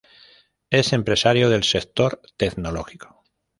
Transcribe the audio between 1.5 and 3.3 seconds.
del sector tecnológico.